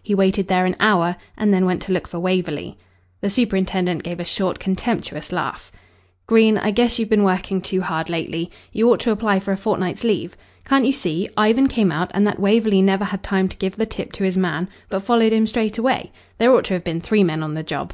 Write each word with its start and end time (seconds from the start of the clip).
He 0.00 0.14
waited 0.14 0.46
there 0.46 0.64
an 0.64 0.76
hour, 0.78 1.16
and 1.36 1.52
then 1.52 1.64
went 1.66 1.82
to 1.82 1.92
look 1.92 2.06
for 2.06 2.20
Waverley." 2.20 2.78
The 3.20 3.28
superintendent 3.28 4.04
gave 4.04 4.20
a 4.20 4.24
short, 4.24 4.60
contemptuous 4.60 5.32
laugh. 5.32 5.72
"Green, 6.28 6.56
I 6.56 6.70
guess 6.70 7.00
you've 7.00 7.08
been 7.10 7.24
working 7.24 7.60
too 7.60 7.80
hard 7.80 8.08
lately. 8.08 8.48
You 8.72 8.88
ought 8.92 9.00
to 9.00 9.10
apply 9.10 9.40
for 9.40 9.50
a 9.50 9.56
fortnight's 9.56 10.04
leave. 10.04 10.36
Can't 10.64 10.84
you 10.86 10.92
see, 10.92 11.28
Ivan 11.36 11.66
came 11.66 11.90
out 11.90 12.12
and 12.14 12.24
that 12.28 12.38
Waverley 12.38 12.80
never 12.80 13.06
had 13.06 13.24
time 13.24 13.48
to 13.48 13.56
give 13.56 13.74
the 13.74 13.84
tip 13.84 14.12
to 14.12 14.22
his 14.22 14.36
man, 14.36 14.68
but 14.88 15.02
followed 15.02 15.32
him 15.32 15.48
straight 15.48 15.78
away? 15.78 16.12
There 16.38 16.52
ought 16.54 16.66
to 16.66 16.74
have 16.74 16.84
been 16.84 17.00
three 17.00 17.24
men 17.24 17.42
on 17.42 17.54
the 17.54 17.64
job." 17.64 17.92